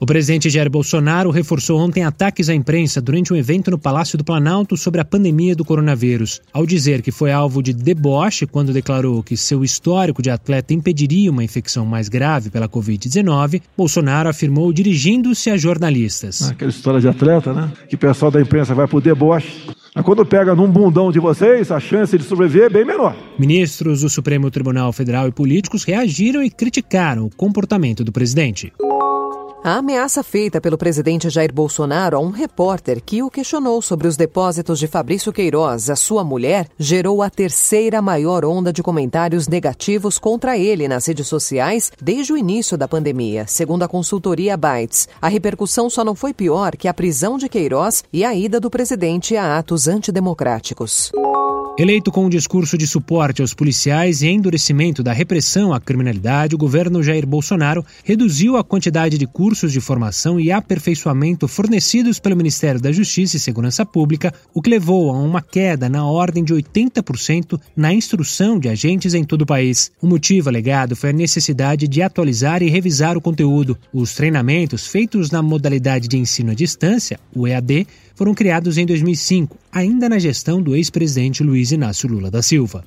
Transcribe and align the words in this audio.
O 0.00 0.06
presidente 0.06 0.48
Jair 0.48 0.70
Bolsonaro 0.70 1.30
reforçou 1.30 1.80
ontem 1.80 2.04
ataques 2.04 2.48
à 2.48 2.54
imprensa 2.54 3.00
durante 3.00 3.32
um 3.32 3.36
evento 3.36 3.68
no 3.68 3.78
Palácio 3.78 4.16
do 4.16 4.22
Planalto 4.22 4.76
sobre 4.76 5.00
a 5.00 5.04
pandemia 5.04 5.56
do 5.56 5.64
coronavírus. 5.64 6.40
Ao 6.52 6.64
dizer 6.64 7.02
que 7.02 7.10
foi 7.10 7.32
alvo 7.32 7.60
de 7.60 7.72
deboche 7.72 8.46
quando 8.46 8.72
declarou 8.72 9.24
que 9.24 9.36
seu 9.36 9.64
histórico 9.64 10.22
de 10.22 10.30
atleta 10.30 10.72
impediria 10.72 11.32
uma 11.32 11.42
infecção 11.42 11.84
mais 11.84 12.08
grave 12.08 12.48
pela 12.48 12.68
Covid-19, 12.68 13.60
Bolsonaro 13.76 14.28
afirmou 14.28 14.72
dirigindo-se 14.72 15.50
a 15.50 15.56
jornalistas. 15.56 16.48
Aquela 16.48 16.70
história 16.70 17.00
de 17.00 17.08
atleta, 17.08 17.52
né? 17.52 17.72
Que 17.88 17.96
o 17.96 17.98
pessoal 17.98 18.30
da 18.30 18.40
imprensa 18.40 18.76
vai 18.76 18.86
pro 18.86 19.00
deboche. 19.00 19.66
Mas 19.92 20.04
quando 20.04 20.24
pega 20.24 20.54
num 20.54 20.70
bundão 20.70 21.10
de 21.10 21.18
vocês, 21.18 21.72
a 21.72 21.80
chance 21.80 22.16
de 22.16 22.22
sobreviver 22.22 22.66
é 22.66 22.70
bem 22.70 22.84
menor. 22.84 23.16
Ministros 23.36 24.02
do 24.02 24.08
Supremo 24.08 24.48
Tribunal 24.48 24.92
Federal 24.92 25.26
e 25.26 25.32
políticos 25.32 25.82
reagiram 25.82 26.40
e 26.40 26.50
criticaram 26.50 27.26
o 27.26 27.30
comportamento 27.34 28.04
do 28.04 28.12
presidente. 28.12 28.72
A 29.62 29.74
ameaça 29.74 30.22
feita 30.22 30.60
pelo 30.60 30.78
presidente 30.78 31.28
Jair 31.28 31.52
Bolsonaro 31.52 32.16
a 32.16 32.20
um 32.20 32.30
repórter 32.30 33.02
que 33.04 33.24
o 33.24 33.30
questionou 33.30 33.82
sobre 33.82 34.06
os 34.06 34.16
depósitos 34.16 34.78
de 34.78 34.86
Fabrício 34.86 35.32
Queiroz, 35.32 35.90
a 35.90 35.96
sua 35.96 36.22
mulher, 36.22 36.68
gerou 36.78 37.22
a 37.22 37.28
terceira 37.28 38.00
maior 38.00 38.44
onda 38.44 38.72
de 38.72 38.84
comentários 38.84 39.48
negativos 39.48 40.16
contra 40.16 40.56
ele 40.56 40.86
nas 40.86 41.06
redes 41.06 41.26
sociais 41.26 41.90
desde 42.00 42.32
o 42.32 42.36
início 42.36 42.78
da 42.78 42.86
pandemia, 42.86 43.46
segundo 43.48 43.82
a 43.82 43.88
consultoria 43.88 44.56
Bytes. 44.56 45.08
A 45.20 45.26
repercussão 45.26 45.90
só 45.90 46.04
não 46.04 46.14
foi 46.14 46.32
pior 46.32 46.76
que 46.76 46.86
a 46.86 46.94
prisão 46.94 47.36
de 47.36 47.48
Queiroz 47.48 48.04
e 48.12 48.24
a 48.24 48.32
ida 48.32 48.60
do 48.60 48.70
presidente 48.70 49.36
a 49.36 49.58
atos 49.58 49.88
antidemocráticos. 49.88 51.10
Eleito 51.80 52.10
com 52.10 52.26
um 52.26 52.28
discurso 52.28 52.76
de 52.76 52.88
suporte 52.88 53.40
aos 53.40 53.54
policiais 53.54 54.20
e 54.20 54.26
endurecimento 54.26 55.00
da 55.00 55.12
repressão 55.12 55.72
à 55.72 55.80
criminalidade, 55.80 56.56
o 56.56 56.58
governo 56.58 57.04
Jair 57.04 57.24
Bolsonaro 57.24 57.86
reduziu 58.02 58.56
a 58.56 58.64
quantidade 58.64 59.16
de 59.16 59.28
cursos 59.28 59.72
de 59.72 59.80
formação 59.80 60.40
e 60.40 60.50
aperfeiçoamento 60.50 61.46
fornecidos 61.46 62.18
pelo 62.18 62.34
Ministério 62.34 62.80
da 62.80 62.90
Justiça 62.90 63.36
e 63.36 63.40
Segurança 63.40 63.86
Pública, 63.86 64.34
o 64.52 64.60
que 64.60 64.68
levou 64.68 65.12
a 65.12 65.20
uma 65.20 65.40
queda 65.40 65.88
na 65.88 66.04
ordem 66.04 66.42
de 66.42 66.52
80% 66.52 67.60
na 67.76 67.94
instrução 67.94 68.58
de 68.58 68.68
agentes 68.68 69.14
em 69.14 69.22
todo 69.22 69.42
o 69.42 69.46
país. 69.46 69.92
O 70.02 70.06
motivo 70.08 70.48
alegado 70.48 70.96
foi 70.96 71.10
a 71.10 71.12
necessidade 71.12 71.86
de 71.86 72.02
atualizar 72.02 72.60
e 72.60 72.68
revisar 72.68 73.16
o 73.16 73.20
conteúdo. 73.20 73.78
Os 73.92 74.14
treinamentos 74.14 74.88
feitos 74.88 75.30
na 75.30 75.42
modalidade 75.42 76.08
de 76.08 76.18
ensino 76.18 76.50
à 76.50 76.54
distância, 76.54 77.20
o 77.32 77.46
EAD, 77.46 77.86
foram 78.16 78.34
criados 78.34 78.76
em 78.76 78.84
2005, 78.84 79.56
ainda 79.70 80.08
na 80.08 80.18
gestão 80.18 80.60
do 80.60 80.74
ex-presidente 80.74 81.40
Luiz 81.40 81.67
Inácio 81.72 82.08
Lula 82.08 82.30
da 82.30 82.42
Silva. 82.42 82.84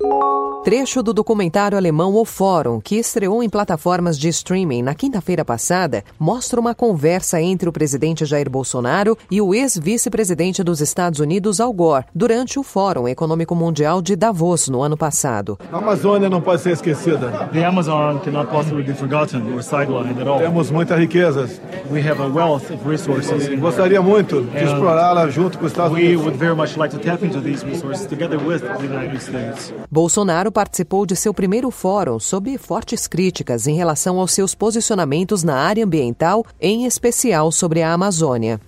Trecho 0.64 1.02
do 1.02 1.12
documentário 1.12 1.76
alemão 1.76 2.14
O 2.14 2.24
Fórum, 2.24 2.80
que 2.80 2.96
estreou 2.98 3.42
em 3.42 3.50
plataformas 3.50 4.16
de 4.16 4.30
streaming 4.30 4.84
na 4.84 4.94
quinta-feira 4.94 5.44
passada, 5.44 6.04
mostra 6.20 6.60
uma 6.60 6.76
conversa 6.76 7.42
entre 7.42 7.68
o 7.68 7.72
presidente 7.72 8.24
Jair 8.26 8.48
Bolsonaro 8.48 9.18
e 9.32 9.42
o 9.42 9.56
ex-vice-presidente 9.56 10.64
dos 10.64 10.80
Estados 10.80 11.20
Unidos, 11.20 11.60
Al 11.60 11.74
Gore, 11.74 12.06
durante 12.14 12.60
o 12.60 12.64
Fórum 12.64 13.08
Econômico 13.08 13.56
Mundial 13.56 14.04
de 14.04 14.16
Davos 14.16 14.70
no 14.70 14.84
ano 14.84 14.96
passado. 14.96 15.58
A 15.72 15.78
Amazônia 15.80 16.30
não 16.30 16.40
pode 16.42 16.62
ser 16.62 16.74
esquecida. 16.74 17.50
The 17.52 17.66
Amazon 17.66 18.20
cannot 18.20 18.52
possibly 18.52 18.84
be 18.84 18.94
forgotten 18.94 19.42
or 19.56 19.64
sidelined 19.64 20.22
at 20.22 20.28
all. 20.28 20.38
Temos 20.38 20.70
muitas 20.70 20.96
riquezas. 21.00 21.60
We 21.90 22.08
have 22.08 22.22
a 22.22 22.28
wealth 22.28 22.70
of 22.72 22.88
resources. 22.88 23.50
Gostaria 23.60 24.02
muito 24.02 24.44
de 24.44 24.64
explorá-la 24.64 25.28
junto 25.28 25.58
com 25.58 25.66
os 25.66 25.72
Estados 25.72 25.94
We 25.98 26.04
Unidos. 26.04 26.24
would 26.26 26.38
very 26.38 26.56
much 26.56 26.78
like 26.78 26.96
to 26.96 27.02
tap 27.04 27.24
into 27.26 27.42
these 27.42 27.66
resources 27.66 28.06
together 28.06 28.38
with 28.38 28.60
the 28.62 28.84
United 28.86 29.20
States. 29.20 29.74
Bolsonaro 29.90 30.51
participou 30.52 31.06
de 31.06 31.16
seu 31.16 31.34
primeiro 31.34 31.72
fórum 31.72 32.20
sob 32.20 32.58
fortes 32.58 33.08
críticas 33.08 33.68
em 33.68 33.76
relação 33.76 34.20
aos 34.20 34.32
seus 34.32 34.54
posicionamentos 34.54 35.44
na 35.44 35.56
área 35.56 35.86
ambiental, 35.86 36.46
em 36.60 36.86
especial 36.86 37.52
sobre 37.52 37.82
a 37.82 37.94
Amazônia. 37.94 38.60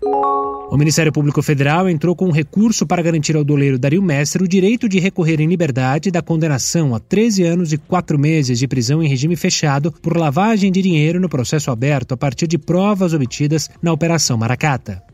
O 0.74 0.78
Ministério 0.78 1.12
Público 1.12 1.44
Federal 1.44 1.88
entrou 1.88 2.16
com 2.16 2.26
um 2.26 2.32
recurso 2.32 2.88
para 2.88 3.04
garantir 3.04 3.36
ao 3.36 3.44
doleiro 3.44 3.78
Dario 3.78 4.02
Mestre 4.02 4.44
o 4.44 4.48
direito 4.48 4.90
de 4.90 5.00
recorrer 5.00 5.40
em 5.40 5.48
liberdade 5.48 6.10
da 6.10 6.20
condenação 6.20 6.96
a 6.96 7.00
13 7.00 7.44
anos 7.44 7.72
e 7.74 7.78
4 7.78 8.18
meses 8.18 8.58
de 8.58 8.68
prisão 8.68 9.04
em 9.04 9.08
regime 9.08 9.36
fechado 9.36 9.92
por 9.92 10.18
lavagem 10.18 10.72
de 10.72 10.82
dinheiro 10.82 11.20
no 11.20 11.30
processo 11.30 11.70
aberto 11.70 12.14
a 12.14 12.18
partir 12.18 12.48
de 12.48 12.58
provas 12.58 13.14
obtidas 13.14 13.70
na 13.84 13.94
Operação 13.94 14.36
Maracata. 14.36 15.04